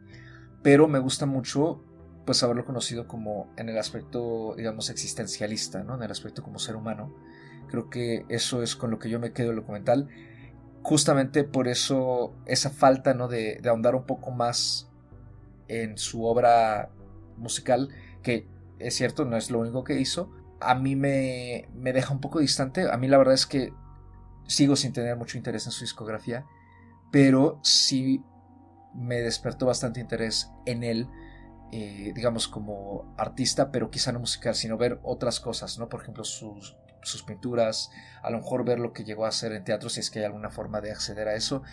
[0.63, 1.84] pero me gusta mucho
[2.26, 5.94] pues haberlo conocido como en el aspecto, digamos, existencialista, ¿no?
[5.96, 7.15] En el aspecto como ser humano.
[7.68, 10.08] Creo que eso es con lo que yo me quedo el documental.
[10.82, 13.28] Justamente por eso esa falta, ¿no?
[13.28, 14.89] De ahondar un poco más
[15.67, 16.89] en su obra
[17.38, 17.89] musical,
[18.23, 18.47] que
[18.80, 22.39] es cierto, no es lo único que hizo, a mí me, me deja un poco
[22.39, 22.89] distante.
[22.89, 23.73] A mí la verdad es que
[24.47, 26.45] sigo sin tener mucho interés en su discografía,
[27.11, 28.24] pero sí
[28.93, 31.07] me despertó bastante interés en él,
[31.72, 35.89] eh, digamos como artista, pero quizá no musical, sino ver otras cosas, ¿no?
[35.89, 37.91] Por ejemplo, sus, sus pinturas,
[38.24, 40.26] a lo mejor ver lo que llegó a hacer en teatro, si es que hay
[40.26, 41.63] alguna forma de acceder a eso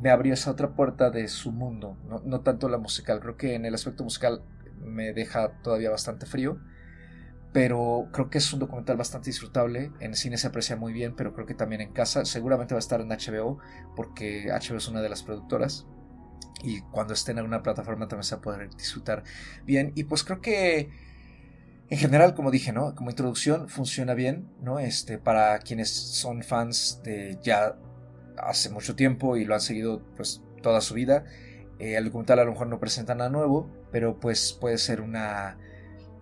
[0.00, 3.64] me abrió esa otra puerta de su mundo, no, tanto la musical, creo que en
[3.64, 4.42] el aspecto musical
[4.78, 6.58] me deja todavía bastante frío,
[7.52, 11.32] pero creo que es un documental bastante disfrutable, en cine se aprecia muy bien, pero
[11.32, 13.58] creo que también en casa, seguramente va a estar en HBO,
[13.94, 15.86] porque HBO es una de las productoras,
[16.62, 19.22] y cuando esté en alguna plataforma también se va a poder disfrutar
[19.64, 20.90] bien, y pues creo que
[21.88, 22.94] en general, como dije, ¿no?
[22.94, 24.80] Como introducción funciona bien, ¿no?
[24.80, 27.76] Este, para quienes son fans de ya
[28.38, 31.24] hace mucho tiempo y lo han seguido pues toda su vida.
[31.78, 35.58] Eh, el documental a lo mejor no presenta nada nuevo, pero pues puede ser una,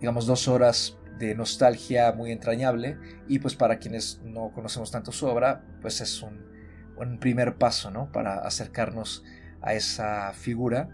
[0.01, 2.99] digamos, dos horas de nostalgia muy entrañable
[3.29, 6.45] y pues para quienes no conocemos tanto su obra, pues es un,
[6.97, 8.11] un primer paso, ¿no?
[8.11, 9.25] Para acercarnos
[9.63, 10.89] a esa figura.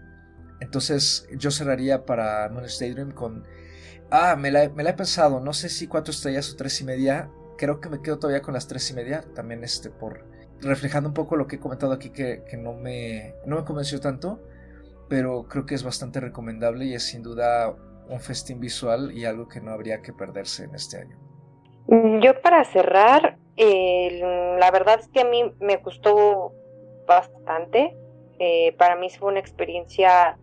[0.59, 3.43] Entonces yo cerraría para Moonage Daydream con...
[4.11, 6.83] Ah, me la, me la, he pensado, no sé si cuatro estrellas o tres y
[6.83, 7.29] media.
[7.57, 10.30] Creo que me quedo todavía con las tres y media, también este por...
[10.61, 13.99] Reflejando un poco lo que he comentado aquí que, que no, me, no me convenció
[13.99, 14.39] tanto,
[15.09, 17.75] pero creo que es bastante recomendable y es sin duda
[18.09, 21.17] un festín visual y algo que no habría que perderse en este año.
[22.21, 26.53] Yo para cerrar, la verdad es que a mí me gustó
[27.07, 27.95] bastante.
[28.39, 30.37] Eh, para mí fue una experiencia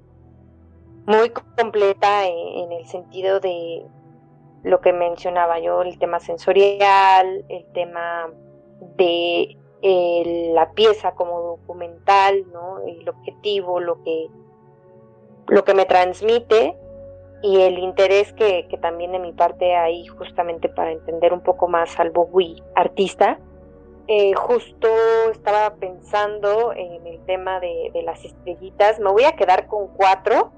[1.07, 3.83] muy completa en, el sentido de
[4.63, 8.31] lo que mencionaba yo, el tema sensorial, el tema
[8.97, 12.81] de la pieza como documental, ¿no?
[12.87, 14.29] el objetivo, lo que,
[15.47, 16.77] lo que me transmite
[17.43, 21.69] y el interés que, que, también de mi parte hay justamente para entender un poco
[21.69, 23.39] más al Bowie artista.
[24.09, 24.89] Eh, justo
[25.31, 28.99] estaba pensando en el tema de, de, las estrellitas.
[28.99, 30.51] Me voy a quedar con cuatro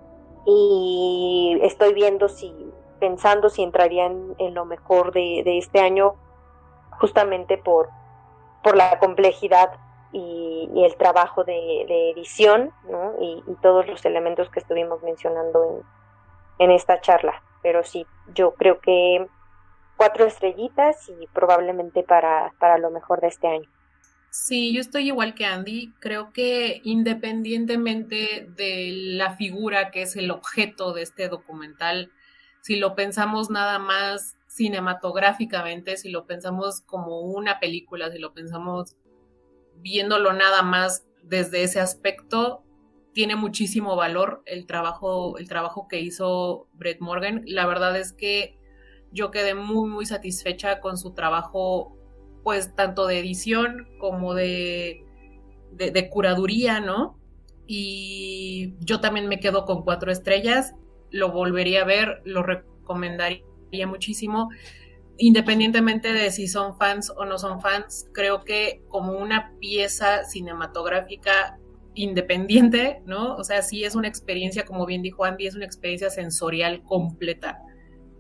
[0.47, 2.55] y estoy viendo si,
[2.99, 6.15] pensando si entrarían en lo mejor de, de, este año,
[7.01, 7.91] justamente por,
[8.63, 9.71] por la complejidad
[10.13, 13.15] y, el trabajo de, de edición ¿no?
[13.21, 15.83] y, y todos los elementos que estuvimos mencionando
[16.59, 17.43] en, en esta charla.
[17.63, 19.27] Pero sí, yo creo que
[19.97, 23.69] cuatro estrellitas y probablemente para, para lo mejor de este año.
[24.31, 25.93] Sí, yo estoy igual que Andy.
[25.99, 32.11] Creo que independientemente de la figura que es el objeto de este documental,
[32.63, 38.95] si lo pensamos nada más cinematográficamente, si lo pensamos como una película, si lo pensamos
[39.77, 42.63] viéndolo nada más desde ese aspecto,
[43.15, 47.43] tiene muchísimo valor el trabajo, el trabajo que hizo Brett Morgan.
[47.47, 48.59] La verdad es que
[49.13, 51.97] yo quedé muy, muy satisfecha con su trabajo,
[52.45, 55.07] pues tanto de edición como de,
[55.73, 57.19] de, curaduría, ¿no?
[57.67, 60.75] Y yo también me quedo con cuatro estrellas,
[61.11, 63.50] lo volvería a ver, lo recomendaría
[63.87, 64.49] muchísimo
[65.21, 71.59] independientemente de si son fans o no son fans, creo que como una pieza cinematográfica
[71.95, 73.37] independiente, ¿no?
[73.37, 77.59] O sea, sí es una experiencia, como bien dijo Andy, es una experiencia sensorial completa.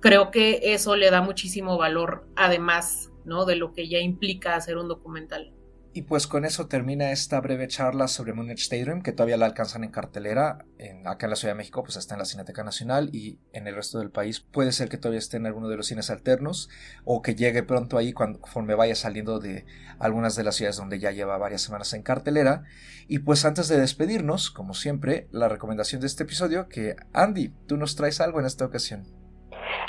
[0.00, 3.46] Creo que eso le da muchísimo valor, además, ¿no?
[3.46, 5.54] De lo que ya implica hacer un documental.
[5.92, 9.82] Y pues con eso termina esta breve charla sobre Moonage Daydream, que todavía la alcanzan
[9.82, 10.64] en cartelera.
[10.78, 13.66] En, acá en la Ciudad de México, pues está en la Cineteca Nacional y en
[13.66, 16.68] el resto del país puede ser que todavía esté en alguno de los cines alternos
[17.04, 19.66] o que llegue pronto ahí cuando, conforme vaya saliendo de
[19.98, 22.62] algunas de las ciudades donde ya lleva varias semanas en cartelera.
[23.08, 27.76] Y pues antes de despedirnos, como siempre, la recomendación de este episodio, que Andy, tú
[27.76, 29.08] nos traes algo en esta ocasión.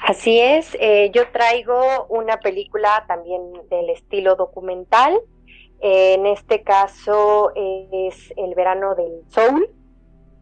[0.07, 5.19] Así es, eh, yo traigo una película también del estilo documental
[5.81, 9.67] en este caso es El verano del Soul.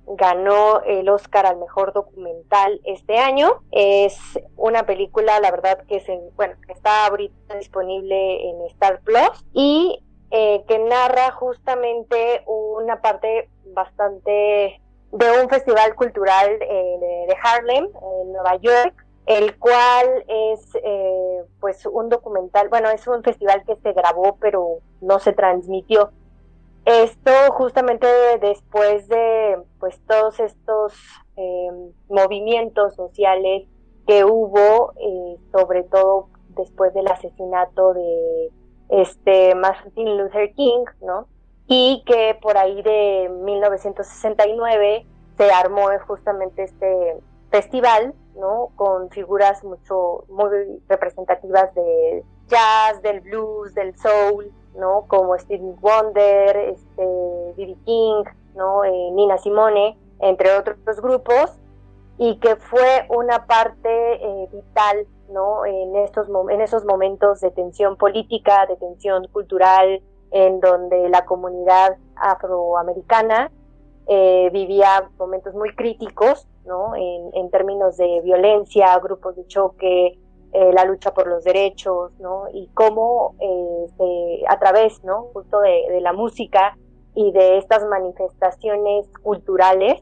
[0.05, 3.61] Ganó el Oscar al mejor documental este año.
[3.71, 4.17] Es
[4.57, 10.63] una película, la verdad, que se, bueno, está ahorita disponible en Star Plus y eh,
[10.67, 14.81] que narra justamente una parte bastante
[15.11, 21.85] de un festival cultural eh, de Harlem, en Nueva York, el cual es eh, pues
[21.85, 26.09] un documental, bueno, es un festival que se grabó pero no se transmitió.
[26.83, 28.07] Esto justamente
[28.41, 30.93] después de pues todos estos
[31.35, 33.67] em, movimientos sociales
[34.07, 38.49] que hubo, eh, sobre todo después del asesinato de
[38.89, 41.27] este Martin Luther King, ¿no?
[41.67, 45.05] Y que por ahí de 1969
[45.37, 48.69] se armó justamente este festival, ¿no?
[48.75, 50.49] Con figuras mucho, muy
[50.87, 55.05] representativas de jazz, del blues, del soul, ¿no?
[55.07, 57.05] Como Stevie Wonder, este,
[57.57, 57.75] B.B.
[57.85, 58.23] King,
[58.55, 58.83] ¿no?
[58.83, 61.57] Eh, Nina Simone, entre otros grupos,
[62.17, 65.65] y que fue una parte eh, vital, ¿no?
[65.65, 71.97] En estos en esos momentos de tensión política, de tensión cultural, en donde la comunidad
[72.15, 73.51] afroamericana
[74.07, 76.93] eh, vivía momentos muy críticos, ¿no?
[76.95, 80.19] En, términos de violencia, grupos de choque,
[80.53, 82.43] eh, la lucha por los derechos, ¿no?
[82.53, 85.29] Y cómo eh, a través, ¿no?
[85.33, 86.77] Justo de, de, la música
[87.15, 90.01] y de estas manifestaciones culturales,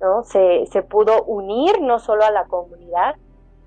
[0.00, 0.24] ¿no?
[0.24, 3.14] Se, se pudo unir no solo a la comunidad,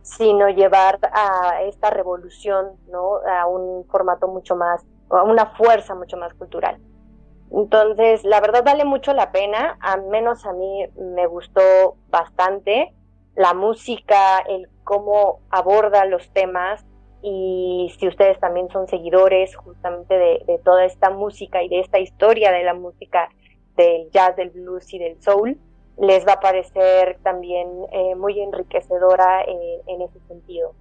[0.01, 3.17] sino llevar a esta revolución, ¿no?
[3.17, 6.81] A un formato mucho más, a una fuerza mucho más cultural.
[7.51, 12.93] Entonces, la verdad vale mucho la pena, al menos a mí me gustó bastante.
[13.35, 16.83] la música, el cómo aborda los temas
[17.23, 22.51] y si ustedes también son seguidores justamente de, toda esta música y de esta historia
[22.51, 23.29] de la música
[23.77, 25.57] del jazz, del blues y del soul,
[25.97, 30.73] les va a parecer también eh, muy enriquecedora eh, en ese sentido.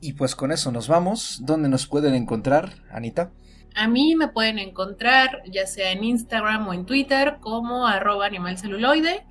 [0.00, 1.40] Y pues con eso nos vamos.
[1.42, 3.32] ¿Dónde nos pueden encontrar, Anita?
[3.74, 9.26] A mí me pueden encontrar ya sea en Instagram o en Twitter como arroba animalceluloide.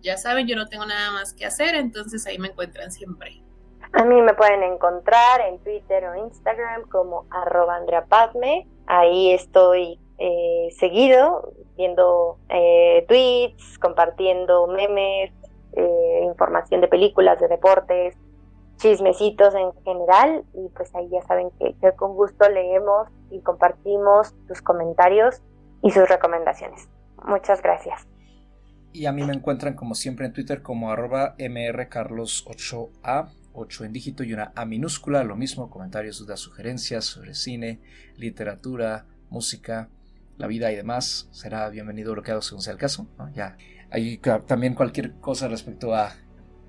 [0.00, 3.42] Ya saben, yo no tengo nada más que hacer, entonces ahí me encuentran siempre.
[3.92, 8.06] A mí me pueden encontrar en Twitter o Instagram como arroba Andrea
[8.86, 15.32] Ahí estoy eh, seguido viendo eh, tweets, compartiendo memes,
[15.72, 18.16] eh, información de películas, de deportes,
[18.78, 24.34] chismecitos en general y pues ahí ya saben que, que, con gusto leemos y compartimos
[24.46, 25.42] sus comentarios
[25.82, 26.88] y sus recomendaciones.
[27.24, 28.06] Muchas gracias.
[28.92, 34.22] Y a mí me encuentran como siempre en Twitter como arroba mrcarlos8a 8 en dígito
[34.22, 37.80] y una A minúscula, lo mismo, comentarios, dudas, sugerencias sobre cine,
[38.16, 39.88] literatura, música,
[40.36, 43.08] la vida y demás, será bienvenido bloqueado según sea el caso.
[43.34, 43.56] Ya
[43.90, 46.12] hay también cualquier cosa respecto a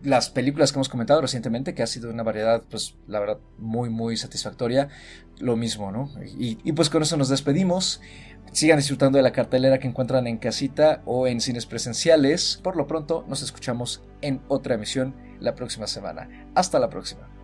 [0.03, 3.89] las películas que hemos comentado recientemente, que ha sido una variedad, pues la verdad, muy,
[3.89, 4.89] muy satisfactoria.
[5.39, 6.11] Lo mismo, ¿no?
[6.37, 8.01] Y, pues con eso nos despedimos.
[8.51, 12.59] Sigan disfrutando de la cartelera que encuentran en casita o en cines presenciales.
[12.63, 16.49] Por lo pronto, nos escuchamos en otra emisión la próxima semana.
[16.55, 17.38] Hasta la próxima.